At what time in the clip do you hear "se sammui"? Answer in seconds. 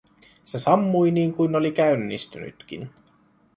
0.45-1.11